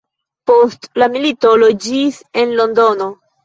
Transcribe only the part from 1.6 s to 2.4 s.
loĝis